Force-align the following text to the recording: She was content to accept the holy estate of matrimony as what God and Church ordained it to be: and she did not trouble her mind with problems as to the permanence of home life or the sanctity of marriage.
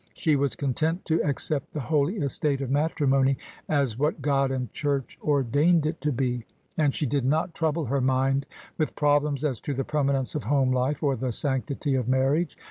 She 0.15 0.35
was 0.35 0.55
content 0.55 1.05
to 1.05 1.23
accept 1.23 1.71
the 1.73 1.79
holy 1.79 2.15
estate 2.17 2.59
of 2.61 2.71
matrimony 2.71 3.37
as 3.69 3.99
what 3.99 4.19
God 4.19 4.49
and 4.49 4.71
Church 4.73 5.15
ordained 5.21 5.85
it 5.85 6.01
to 6.01 6.11
be: 6.11 6.43
and 6.75 6.91
she 6.91 7.05
did 7.05 7.23
not 7.23 7.53
trouble 7.53 7.85
her 7.85 8.01
mind 8.01 8.47
with 8.79 8.95
problems 8.95 9.45
as 9.45 9.59
to 9.59 9.75
the 9.75 9.85
permanence 9.85 10.33
of 10.33 10.45
home 10.45 10.71
life 10.71 11.03
or 11.03 11.15
the 11.15 11.31
sanctity 11.31 11.93
of 11.93 12.07
marriage. 12.09 12.57